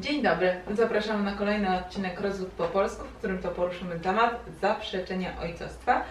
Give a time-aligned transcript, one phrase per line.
[0.00, 5.40] Dzień dobry, zapraszamy na kolejny odcinek Rozwód po polsku, w którym to poruszymy temat zaprzeczenia
[5.42, 6.04] ojcostwa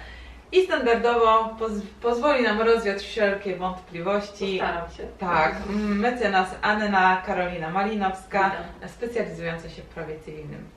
[0.52, 1.72] i standardowo poz
[2.02, 4.60] pozwoli nam rozwiać wszelkie wątpliwości.
[4.60, 5.04] Postaram się.
[5.20, 8.90] Tak, mecenas Anna Karolina Malinowska, Witam.
[8.90, 10.70] specjalizująca się w prawie cywilnym.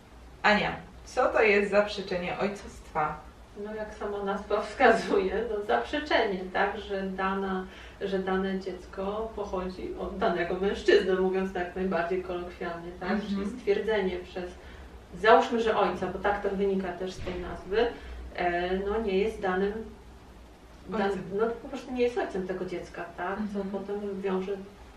[0.42, 3.29] Ania, co to jest zaprzeczenie ojcostwa?
[3.64, 7.66] No jak sama nazwa wskazuje, no zaprzeczenie, tak, że, dana,
[8.00, 13.30] że dane dziecko pochodzi od danego mężczyzny, mówiąc tak najbardziej kolokwialnie, tak, Mhm.
[13.30, 14.44] czyli stwierdzenie przez,
[15.20, 17.86] załóżmy, że ojca, bo tak to wynika też z tej nazwy,
[18.36, 19.72] e, no nie jest danym,
[20.88, 23.70] dan, no po prostu nie jest ojcem tego dziecka, tak, co Mhm.
[23.70, 24.52] potem wiąże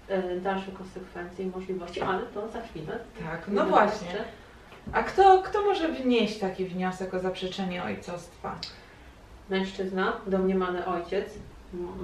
[0.08, 2.98] e, dalsze konsekwencje i możliwości, ale to za chwilę.
[3.24, 4.08] Tak, no właśnie.
[4.92, 8.56] A kto, kto może wnieść taki wniosek o zaprzeczenie ojcostwa?
[9.50, 11.34] mężczyzna, domniemany ojciec,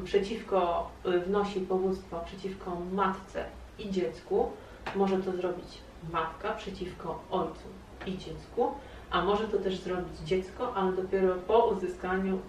[0.04, 0.90] przeciwko,
[1.28, 3.46] wnosi powództwo przeciwko matce
[3.80, 4.52] i dziecku,
[4.96, 5.78] może to zrobić
[6.12, 7.68] matka przeciwko ojcu
[8.06, 8.72] i dziecku,
[9.12, 12.40] a może to też zrobić dziecko, ale dopiero po uzyskaniu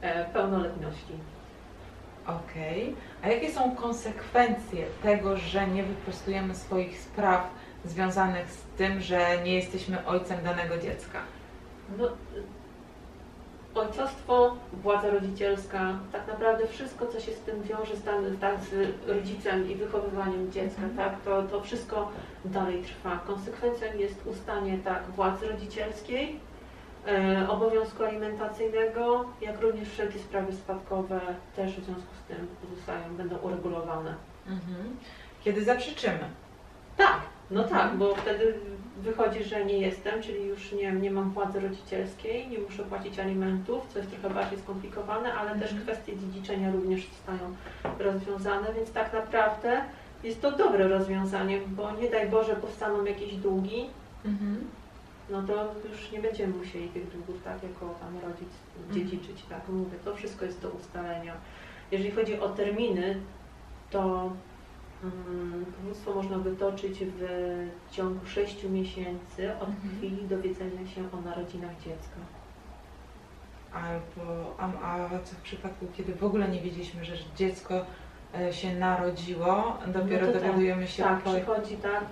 [0.00, 1.12] e, pełnoletności.
[2.26, 2.94] Okej.
[3.22, 7.48] A jakie są konsekwencje tego, że nie wyprostujemy swoich spraw
[7.84, 11.18] związanych z tym, że nie jesteśmy ojcem danego dziecka?
[11.98, 12.08] No,
[13.74, 18.04] ojcostwo, władza rodzicielska, tak naprawdę wszystko, co się z tym wiąże, z,
[18.40, 20.96] tam, z rodzicem i wychowywaniem dziecka, Mhm.
[20.96, 22.10] tak, to, to wszystko
[22.44, 23.18] dalej trwa.
[23.26, 26.40] Konsekwencją jest ustanie tak władzy rodzicielskiej,
[27.06, 31.20] e, obowiązku alimentacyjnego, jak również wszelkie sprawy spadkowe
[31.56, 34.14] też w związku z tym pozostają, będą uregulowane.
[34.46, 34.96] Mhm.
[35.44, 36.24] Kiedy zaprzeczymy?
[36.96, 37.80] Tak, no Mhm.
[37.80, 38.54] tak, bo wtedy
[39.02, 43.86] wychodzi, że nie jestem, czyli już nie, nie mam władzy rodzicielskiej, nie muszę płacić alimentów,
[43.92, 45.82] co jest trochę bardziej skomplikowane, ale też Mhm.
[45.82, 47.54] kwestie dziedziczenia również zostają
[47.98, 49.80] rozwiązane, więc tak naprawdę
[50.24, 53.86] jest to dobre rozwiązanie, bo nie daj Boże powstaną jakieś długi,
[54.24, 54.64] Mhm.
[55.30, 58.48] no to już nie będziemy musieli tych długów tak jako tam rodzic
[58.94, 61.34] dziedziczyć, tak mówię, to wszystko jest do ustalenia.
[61.90, 63.16] Jeżeli chodzi o terminy,
[63.90, 64.32] to
[65.76, 67.26] powództwo można wytoczyć w
[67.90, 69.96] ciągu 6 miesięcy od Mhm.
[69.98, 72.16] chwili dowiedzenia się o narodzinach dziecka.
[73.72, 77.86] Albo, a, a co w przypadku, kiedy w ogóle nie wiedzieliśmy, że dziecko
[78.40, 80.42] e, się narodziło, dopiero No tak.
[80.42, 82.04] dowiadujemy się Tak, po, przychodzi tak,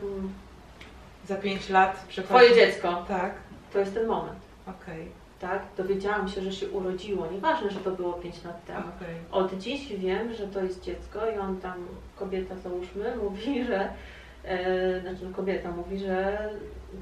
[1.28, 2.04] za 5 lat.
[2.08, 2.28] Przychodzi...
[2.28, 3.34] twoje dziecko, Tak,
[3.72, 5.08] to jest ten moment, okej,
[5.42, 5.62] tak?
[5.76, 8.80] Dowiedziałam się, że się urodziło, nieważne, że to było 5 lat temu.
[8.80, 9.14] okej.
[9.30, 11.74] Od dziś wiem, że to jest dziecko i on tam,
[12.16, 13.92] kobieta załóżmy, mówi, że,
[14.44, 16.48] e, znaczy no, kobieta mówi, że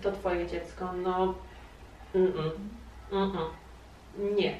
[0.02, 1.34] to twoje dziecko, no
[2.14, 2.32] mm,
[3.12, 4.54] mm, mm, nie.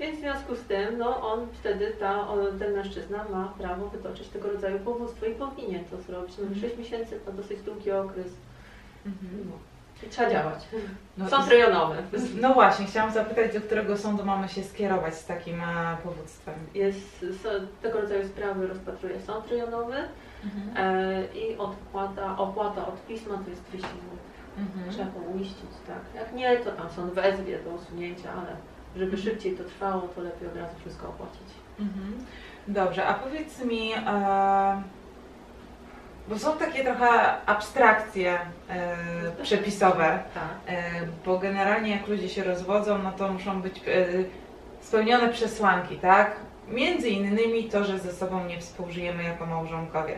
[0.00, 4.28] Więc w związku z tym, no on wtedy, ta, on, ten mężczyzna ma prawo wytoczyć
[4.28, 6.38] tego rodzaju powództwo i powinien to zrobić.
[6.38, 6.60] No Mhm.
[6.60, 8.32] 6 miesięcy to dosyć długi okres.
[9.06, 9.50] Mhm.
[9.50, 9.73] No.
[10.06, 10.58] I trzeba działać.
[11.18, 11.96] No, Sąd rejonowy.
[12.40, 16.54] no właśnie, chciałam zapytać, do którego sądu mamy się skierować z takim e, powództwem.
[16.74, 17.24] Jest,
[17.82, 19.96] tego rodzaju sprawy rozpatruje sąd rejonowy
[20.76, 23.98] e, i odpłata, opłata od pisma to jest 200 zł.
[24.58, 24.90] Mhm.
[24.92, 26.20] Trzeba to umieścić, tak.
[26.22, 28.56] Jak nie, to tam sąd wezwie do usunięcia, ale
[28.96, 29.22] żeby Mhm.
[29.22, 31.48] szybciej to trwało, to lepiej od razu wszystko opłacić.
[31.80, 32.14] Mhm.
[32.68, 34.82] Dobrze, a powiedz mi, e,
[36.28, 37.08] bo są takie trochę
[37.46, 38.96] abstrakcje e,
[39.42, 40.42] przepisowe, Tak.
[40.66, 40.82] e,
[41.26, 43.82] bo generalnie jak ludzie się rozwodzą, no to muszą być e,
[44.80, 46.36] spełnione przesłanki, tak?
[46.68, 50.14] Między innymi to, że ze sobą nie współżyjemy jako małżonkowie.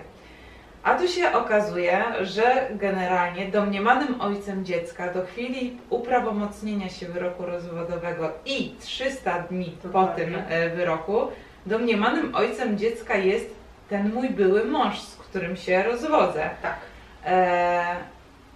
[0.83, 8.31] A tu się okazuje, że generalnie domniemanym ojcem dziecka do chwili uprawomocnienia się wyroku rozwodowego
[8.45, 11.19] i 300 dni po tym e, wyroku,
[11.67, 13.55] domniemanym ojcem dziecka jest
[13.89, 16.51] ten mój były mąż, z którym się rozwodzę.
[16.63, 16.77] Tak.
[17.27, 17.97] E,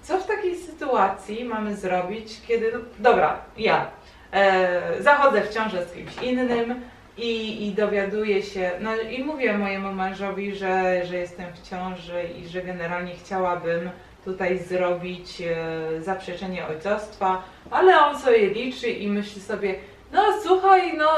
[0.02, 3.90] co w takiej sytuacji mamy zrobić, kiedy, no, dobra, ja
[4.32, 6.80] e, zachodzę w ciążę z kimś innym
[7.16, 12.48] i, i dowiaduję się, no i mówię mojemu mężowi, że, że jestem w ciąży i
[12.48, 13.90] że generalnie chciałabym
[14.24, 19.74] tutaj zrobić e, zaprzeczenie ojcostwa, ale on sobie liczy i myśli sobie,
[20.12, 21.08] no słuchaj, no,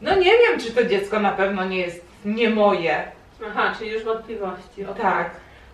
[0.00, 3.04] no nie wiem, czy to dziecko na pewno nie jest nie moje.
[3.48, 4.84] Aha, czyli już wątpliwości.
[4.86, 5.02] okej.
[5.02, 5.30] Tak.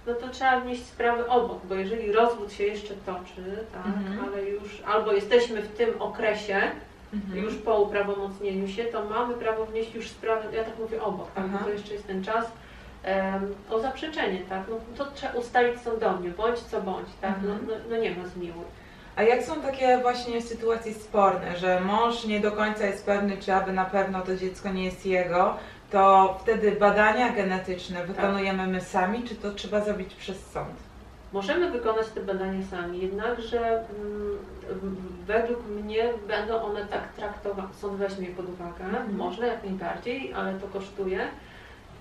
[0.06, 4.28] No to trzeba wnieść sprawy obok, bo jeżeli rozwód się jeszcze toczy, tak, Mhm.
[4.28, 6.60] ale już albo jesteśmy w tym okresie,
[7.14, 7.38] Mhm.
[7.44, 11.44] już po uprawomocnieniu się, to mamy prawo wnieść już sprawę, ja tak mówię obok, tak,
[11.64, 12.46] to jeszcze jest ten czas,
[13.02, 17.68] em, o zaprzeczenie, tak, no to trzeba ustalić sądownie, bądź co bądź, tak, no, Mhm.
[17.68, 18.64] no, no nie ma zmiłuj.
[19.16, 23.54] A jak są takie właśnie sytuacje sporne, że mąż nie do końca jest pewny, czy
[23.54, 25.56] aby na pewno to dziecko nie jest jego,
[25.90, 30.74] to wtedy badania genetyczne wykonujemy my sami, czy to trzeba zrobić przez sąd?
[31.32, 34.38] Możemy wykonać te badania sami, jednakże mm,
[35.26, 39.16] według mnie będą one tak traktowane, sąd weźmie je pod uwagę, Mhm.
[39.16, 41.20] można jak najbardziej, ale to kosztuje.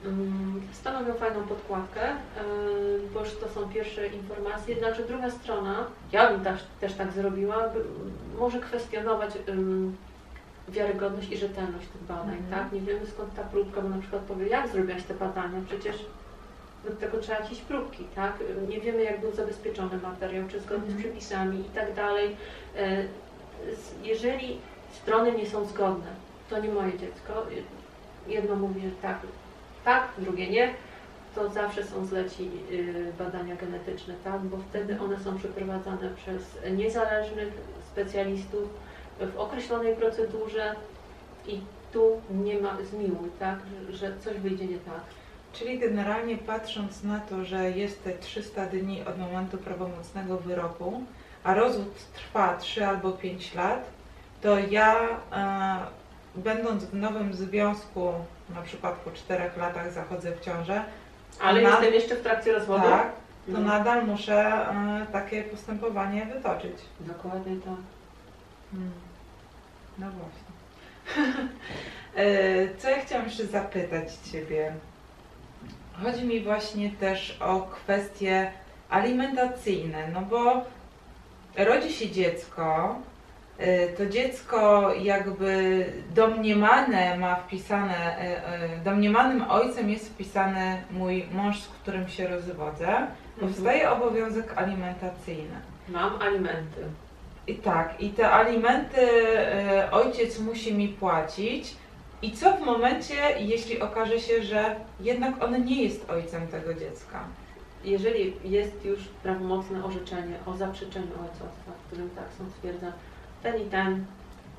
[0.06, 5.76] Mm, Stanowią fajną podkładkę, yy, bo już to są pierwsze informacje, jednakże druga strona,
[6.12, 7.80] ja bym też, też tak zrobiła, by,
[8.40, 9.34] może kwestionować
[10.68, 12.50] wiarygodność i rzetelność tych badań, Mhm.
[12.64, 12.72] tak?
[12.74, 16.06] Nie wiemy skąd ta próbka, bo na przykład powie, jak zrobiłaś te badania, przecież
[16.86, 18.34] do tego trzeba jakieś próbki, tak?
[18.70, 21.04] Nie wiemy, jak był zabezpieczony materiał, czy zgodnie z Mhm.
[21.04, 22.36] przepisami i tak dalej.
[22.78, 23.04] E,
[24.04, 24.58] Jeżeli
[24.94, 26.06] strony nie są zgodne,
[26.50, 27.46] to nie moje dziecko.
[28.28, 29.18] Jedno mówi, że tak,
[29.86, 30.74] tak, drugie nie,
[31.36, 34.42] to zawsze są zleci y, badania genetyczne, tak?
[34.42, 36.42] Bo wtedy one są przeprowadzane przez
[36.78, 37.48] niezależnych
[37.92, 38.70] specjalistów
[39.20, 40.76] w określonej procedurze
[41.48, 41.62] i
[41.94, 43.60] tu nie ma zmiłuj, tak?
[43.90, 45.02] Że, coś wyjdzie nie tak.
[45.54, 51.02] Czyli generalnie patrząc na to, że jest te 300 dni od momentu prawomocnego wyroku,
[51.44, 53.86] a rozwód trwa 3 albo 5 lat,
[54.42, 54.96] to ja
[55.34, 55.78] e,
[56.36, 58.14] będąc w nowym związku,
[58.56, 60.82] na przykład po 4 latach zachodzę w ciążę,
[61.42, 62.84] Ale Na- jestem jeszcze w trakcie rozwodu?
[62.84, 63.08] tak,
[63.46, 63.60] to No.
[63.60, 66.74] nadal muszę e, takie postępowanie wytoczyć.
[67.00, 67.74] Dokładnie tak.
[68.72, 68.92] Hmm.
[69.98, 71.48] No właśnie.
[72.16, 74.74] E, Co ja chciałam jeszcze zapytać Ciebie?
[76.04, 78.52] Chodzi mi właśnie też o kwestie
[78.90, 80.62] alimentacyjne, no bo
[81.58, 82.96] rodzi się dziecko,
[83.58, 85.86] e, to dziecko jakby
[86.16, 93.08] domniemane ma wpisane, e, domniemanym ojcem jest wpisany mój mąż, z którym się rozwodzę,
[93.40, 95.56] powstaje obowiązek alimentacyjny.
[95.90, 96.82] Mam alimenty.
[97.48, 101.76] I tak, i te alimenty e, ojciec musi mi płacić.
[102.22, 107.24] I co w momencie, jeśli okaże się, że jednak on nie jest ojcem tego dziecka?
[107.84, 112.92] Jeżeli jest już prawomocne orzeczenie o zaprzeczeniu ojcostwa, w którym tak są stwierdza
[113.44, 114.06] ten i ten,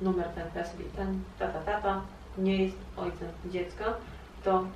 [0.01, 2.01] numer ten, PESEL ten, tata, tata,
[2.37, 3.85] nie jest ojcem dziecka,
[4.43, 4.67] to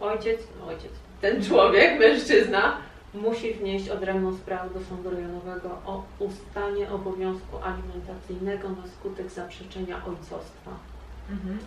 [0.00, 2.76] ojciec, ojciec, ten człowiek, mężczyzna,
[3.14, 10.70] musi wnieść odrębną sprawę do sądu rejonowego o ustanie obowiązku alimentacyjnego na skutek zaprzeczenia ojcostwa.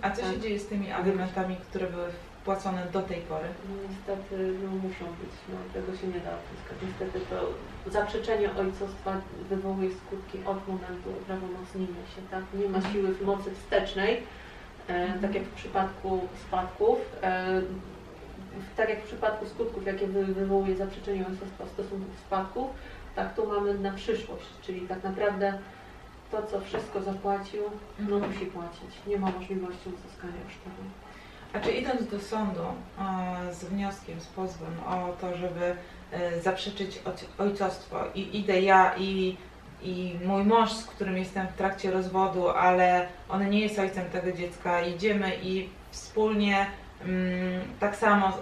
[0.02, 0.40] A co się Tak.
[0.40, 2.08] dzieje z tymi alimentami, które były
[2.42, 3.48] wpłacone do tej pory?
[3.70, 6.78] No niestety no, muszą być, no, tego się nie da odzyskać.
[6.88, 7.50] Niestety to
[7.92, 12.44] zaprzeczenie ojcostwa wywołuje skutki od momentu prawomocnienia się, tak?
[12.54, 14.24] Nie ma siły w mocy wstecznej,
[14.88, 17.62] e, tak jak w przypadku spadków, e,
[18.78, 22.68] tak jak w przypadku skutków, jakie wy, wywołuje zaprzeczenie ojcostwa w stosunku do spadków,
[23.16, 25.60] tak tu mamy na przyszłość, czyli tak naprawdę
[26.32, 27.64] to, co wszystko zapłacił,
[28.00, 28.90] no musi płacić.
[29.08, 30.34] Nie ma możliwości uzyskania
[30.64, 30.90] tego.
[31.54, 35.76] A czy idąc do sądu e, z wnioskiem, z pozwem o to, żeby
[36.12, 39.38] e, zaprzeczyć oj- ojcostwo i idę ja i,
[39.82, 44.32] i mój mąż, z którym jestem w trakcie rozwodu, ale on nie jest ojcem tego
[44.32, 46.68] dziecka, idziemy i wspólnie
[47.80, 48.34] tak samo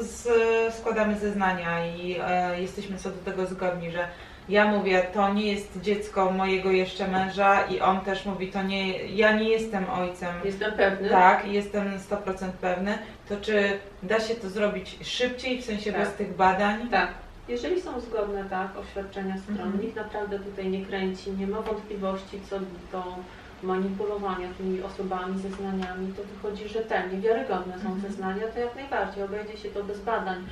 [0.00, 0.28] z,
[0.74, 4.08] składamy zeznania i e, jesteśmy co do tego zgodni, że
[4.48, 9.06] ja mówię, to nie jest dziecko mojego jeszcze męża i on też mówi, to nie,
[9.06, 12.98] ja nie jestem ojcem Jestem pewny, tak, jestem 100% pewny.
[13.28, 16.00] To czy da się to zrobić szybciej, w sensie Tak.
[16.00, 16.88] bez tych badań?
[16.90, 17.08] Tak.
[17.48, 19.80] Jeżeli są zgodne, tak, oświadczenia stron, Mhm.
[19.82, 22.58] nikt naprawdę tutaj nie kręci, nie ma wątpliwości co
[22.92, 23.04] do
[23.62, 28.00] manipulowania tymi osobami, zeznaniami, to wychodzi rzetelnie, wiarygodne są Mhm.
[28.00, 30.46] zeznania, to jak najbardziej obejdzie się to bez badań.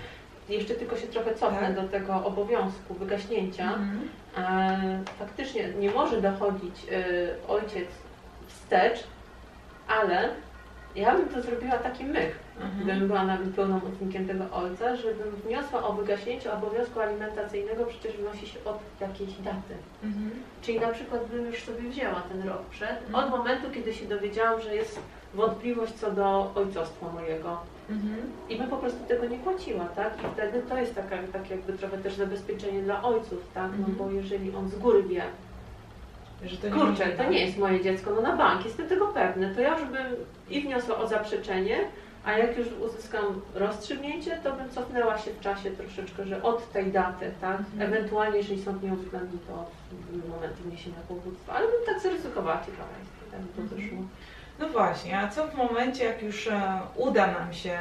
[0.49, 1.75] Jeszcze tylko się trochę cofnę Tak.
[1.75, 3.65] do tego obowiązku wygaśnięcia.
[3.65, 4.09] Mhm.
[4.37, 7.89] E, faktycznie nie może dochodzić e, ojciec
[8.49, 9.05] wstecz,
[9.89, 10.29] ale
[10.97, 12.85] ja bym to zrobiła taki myk, Mhm.
[12.85, 18.59] gdybym była nawet pełnomocnikiem tego ojca, żebym wniosła o wygaśnięcie obowiązku alimentacyjnego, przecież wnosi się
[18.65, 19.75] od jakiejś daty.
[20.05, 20.31] Mhm.
[20.63, 23.25] Czyli na przykład bym już sobie wzięła ten rok przed, Mhm.
[23.25, 24.99] od momentu, kiedy się dowiedziałam, że jest
[25.35, 27.57] wątpliwość co do ojcostwa mojego.
[27.91, 28.17] Mhm.
[28.49, 30.13] I bym po prostu tego nie płaciła, tak?
[30.25, 33.71] I wtedy to jest taka, tak jakby trochę też zabezpieczenie dla ojców, tak?
[33.71, 33.95] No Mhm.
[33.99, 35.23] bo jeżeli on z góry wie,
[36.45, 37.25] Że to nie kurczę, możliwe.
[37.25, 40.07] to nie jest moje dziecko, no na bank, jestem tego pewny, to ja już bym
[40.51, 41.79] i wniosła o zaprzeczenie,
[42.25, 46.93] a jak już uzyskam rozstrzygnięcie, to bym cofnęła się w czasie troszeczkę, że od tej
[46.93, 47.59] daty, tak?
[47.59, 47.93] Mhm.
[47.93, 49.71] Ewentualnie, jeżeli sąd nie uwzględni, to od
[50.29, 53.81] momentu wniesienia powództwa, ale bym tak zaryzykowała ciekawa jest, tak by to Mhm.
[53.81, 53.99] wyszło.
[54.59, 57.79] No właśnie, a co w momencie, jak już e, uda nam się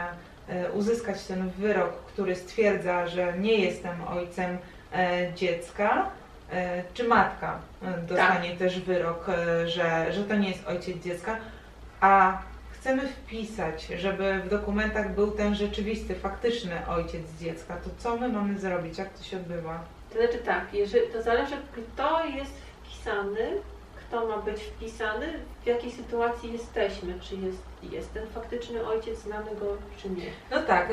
[0.50, 4.58] e, uzyskać ten wyrok, który stwierdza, że nie jestem ojcem
[4.94, 6.10] e, dziecka,
[6.94, 7.60] czy matka
[8.08, 9.26] dostanie też wyrok,
[9.66, 11.38] że, że to nie jest ojciec dziecka,
[12.02, 12.38] a
[12.84, 18.60] chcemy wpisać, żeby w dokumentach był ten rzeczywisty, faktyczny ojciec dziecka, to co my mamy
[18.60, 18.98] zrobić?
[18.98, 19.84] Jak to się odbywa?
[20.10, 22.52] To znaczy tak, jeżeli, to zależy kto jest
[22.84, 23.58] wpisany,
[23.96, 29.56] kto ma być wpisany, w jakiej sytuacji jesteśmy, czy jest, jest ten faktyczny ojciec, znamy
[29.56, 30.26] go, czy nie.
[30.52, 30.90] No tak,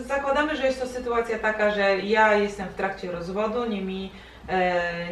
[0.00, 4.12] zakładamy, że jest to sytuacja taka, że ja jestem w trakcie rozwodu, nie, mi,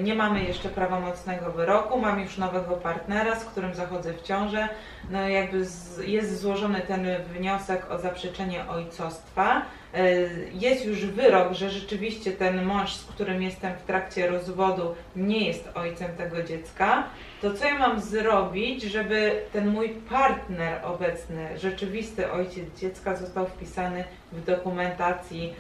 [0.03, 4.69] nie mamy jeszcze prawomocnego wyroku, mam już nowego partnera, z którym zachodzę w ciążę.
[5.11, 5.67] No jakby
[6.07, 9.63] jest złożony ten wniosek o zaprzeczenie ojcostwa.
[9.95, 10.11] E,
[10.53, 15.69] jest już wyrok, że rzeczywiście ten mąż, z którym jestem w trakcie rozwodu, nie jest
[15.75, 17.05] ojcem tego dziecka.
[17.43, 24.05] To co ja mam zrobić, żeby ten mój partner obecny, rzeczywisty ojciec dziecka został wpisany
[24.33, 25.55] w dokumentacji,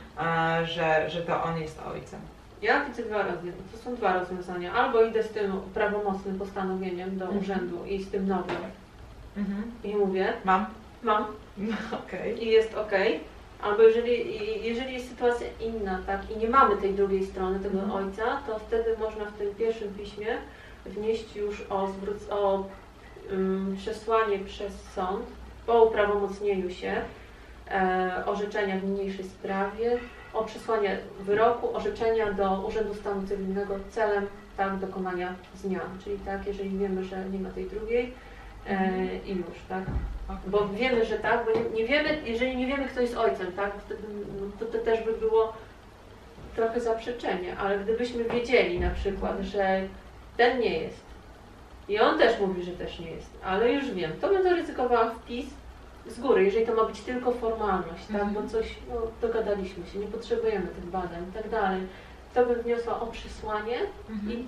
[0.64, 2.36] że, że to on jest ojcem?
[2.62, 3.52] Ja widzę dwa rozwiązania.
[3.72, 4.72] To są dwa rozwiązania.
[4.75, 7.42] Albo idę z tym prawomocnym postanowieniem do Mhm.
[7.42, 8.56] urzędu i z tym nowym
[9.36, 9.62] Mhm.
[9.84, 10.66] i mówię, Mam?
[11.02, 11.25] mam
[12.04, 12.44] Okej.
[12.44, 12.92] i jest ok.
[13.62, 14.25] Albo jeżeli,
[14.64, 18.06] jeżeli jest sytuacja inna, tak, i nie mamy tej drugiej strony, tego Mhm.
[18.06, 20.26] ojca, to wtedy można w tym pierwszym piśmie
[20.86, 22.64] wnieść już o, zwróc- o
[23.30, 25.26] um, przesłanie przez sąd
[25.66, 26.94] po uprawomocnieniu się
[27.70, 29.98] e, orzeczenia w niniejszej sprawie,
[30.37, 34.26] o przesłanie wyroku, orzeczenia do Urzędu Stanu Cywilnego celem
[34.57, 35.99] tak, dokonania zmian.
[36.05, 38.12] Czyli tak, jeżeli wiemy, że nie ma tej drugiej
[38.66, 39.26] e, Mhm.
[39.26, 39.83] i już, tak.
[40.28, 40.50] Okej.
[40.50, 43.73] Bo wiemy, że tak, bo nie, nie wiemy, jeżeli nie wiemy, kto jest ojcem, tak,
[43.87, 44.02] wtedy
[44.40, 45.52] no, to, to też by było
[46.57, 49.81] trochę zaprzeczenie, ale gdybyśmy wiedzieli na przykład, że
[50.37, 51.07] ten nie jest
[51.88, 55.47] i on też mówi, że też nie jest, ale już wiem, to bym zaryzykowała wpis
[56.08, 58.34] z góry, jeżeli to ma być tylko formalność, tak, Mhm.
[58.34, 58.94] bo coś, no,
[59.28, 61.80] dogadaliśmy się, nie potrzebujemy tych badań i tak dalej,
[62.34, 63.78] to bym wniosła o przesłanie
[64.10, 64.32] Mhm.
[64.32, 64.44] i,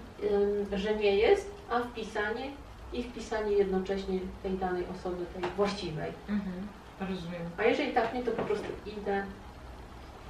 [0.72, 2.50] ym, że nie jest, a wpisanie
[2.92, 6.12] i wpisanie jednocześnie tej danej osoby, tej właściwej.
[6.28, 6.52] Mhm.
[7.00, 7.42] Rozumiem.
[7.58, 9.24] A jeżeli tak nie, to po prostu idę,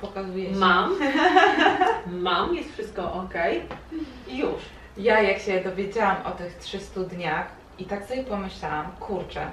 [0.00, 0.56] Pokazuje się.
[0.56, 0.94] mam,
[2.28, 3.34] mam, jest wszystko ok
[4.28, 4.62] i już.
[4.96, 7.46] Ja jak się dowiedziałam o tych 300 dniach
[7.78, 9.46] i tak sobie pomyślałam, kurczę,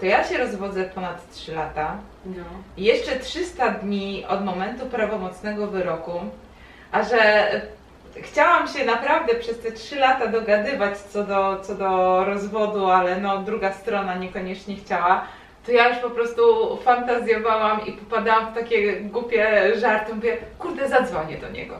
[0.00, 1.96] to ja się rozwodzę ponad 3 lata,
[2.26, 2.44] No.
[2.76, 6.12] jeszcze 300 dni od momentu prawomocnego wyroku,
[6.92, 7.50] a że
[8.16, 13.38] chciałam się naprawdę przez te 3 lata dogadywać co do, co do rozwodu, ale no
[13.38, 15.24] druga strona niekoniecznie chciała,
[15.66, 16.42] to ja już po prostu
[16.84, 20.14] fantazjowałam i popadałam w takie głupie żarty.
[20.14, 21.74] Mówię, kurde, zadzwonię do niego.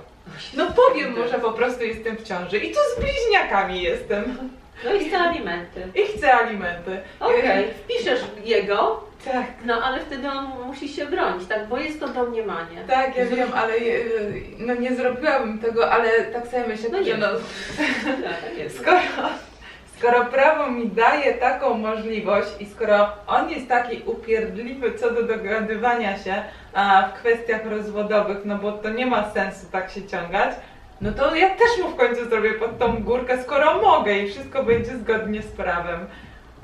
[0.56, 4.50] No powiem mu, że po prostu jestem w ciąży i tu z bliźniakami jestem
[4.84, 5.82] No i chcę alimenty.
[5.94, 6.98] i chcę alimenty.
[7.20, 12.08] Okej, wpiszesz jego, Tak, no ale wtedy on musi się bronić, tak, bo jest to
[12.08, 12.76] domniemanie.
[12.88, 13.78] tak, ja wiem, ale e,
[14.58, 17.04] no nie zrobiłabym tego, ale tak sobie myślę, No nie.
[17.04, 17.26] że no,
[18.28, 18.80] Tak, jest.
[18.80, 18.98] skoro,
[19.98, 26.18] skoro prawo mi daje taką możliwość i skoro on jest taki upierdliwy co do dogadywania
[26.18, 26.42] się
[26.74, 30.54] a, w kwestiach rozwodowych, no bo to nie ma sensu tak się ciągać,
[31.00, 34.62] no to ja też mu w końcu zrobię pod tą górkę, skoro mogę i wszystko
[34.62, 36.06] będzie zgodnie z prawem.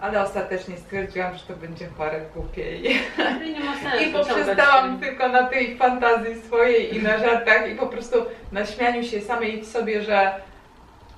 [0.00, 3.00] Ale ostatecznie stwierdziłam, że to będzie chore głupie i,
[4.12, 8.18] poprzestałam tylko na tej fantazji swojej i na żartach i po prostu
[8.52, 10.35] na śmianiu się samej w sobie, że,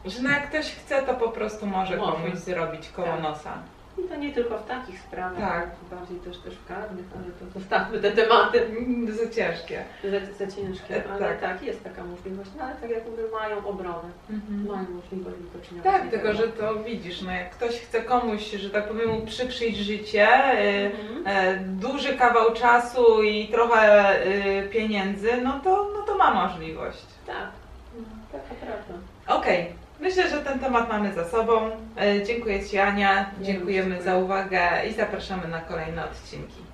[0.04, 2.12] że no jak ktoś chce, to po prostu może, Może.
[2.12, 3.22] komuś zrobić koło Tak.
[3.22, 3.52] nosa.
[4.04, 5.68] I to nie tylko w takich sprawach, Tak.
[5.90, 8.66] bardziej też, też w karnych, ale to zostawmy te tematy.
[9.24, 9.84] Za ciężkie.
[10.04, 11.40] Za, za ciężkie, E, ale tak.
[11.40, 11.62] tak.
[11.62, 14.08] jest taka możliwość, no ale tak jak mówię, mają obronę,
[14.68, 16.34] mają możliwość wytoczenia Tak, tylko tego.
[16.38, 21.22] że to widzisz, no jak ktoś chce komuś, że tak powiem, uprzykrzyć życie, y, Mhm.
[21.26, 27.06] e, duży kawał czasu i trochę y, pieniędzy, no to, no to ma możliwość.
[27.26, 27.48] Tak,
[28.32, 28.94] taka prawda.
[29.26, 31.70] Okej, myślę, że ten temat mamy za sobą.
[32.00, 36.69] E, Dziękuję Ci Ania, dziękujemy za uwagę i zapraszamy na kolejne odcinki.